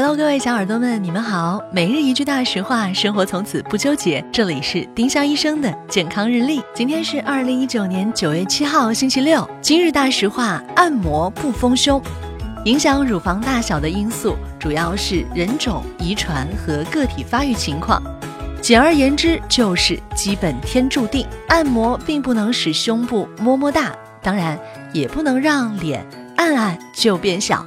[0.00, 1.60] Hello，各位小耳朵们，你们好。
[1.72, 4.24] 每日一句大实话，生活从此不纠结。
[4.30, 6.62] 这里是丁香医生的健康日历。
[6.72, 9.44] 今天是二零一九年九月七号，星期六。
[9.60, 12.00] 今日大实话：按摩不丰胸。
[12.64, 18.00] 影响乳房大小的因素主要是人种、遗传和个体发育情况。
[18.62, 21.26] 简而言之，就是基本天注定。
[21.48, 23.92] 按摩并不能使胸部么么哒，
[24.22, 24.56] 当然
[24.92, 26.06] 也不能让脸
[26.36, 27.66] 按按就变小。